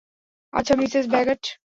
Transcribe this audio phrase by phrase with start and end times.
[0.53, 1.41] আচ্ছা, Mrs Bagot.